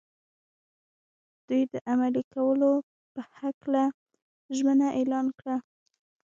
دوی 1.47 1.63
د 1.73 1.75
عملي 1.89 2.23
کولو 2.33 2.71
په 3.13 3.21
هکله 3.39 3.83
ژمنه 4.57 4.87
اعلان 4.99 5.27
کړه. 5.39 5.55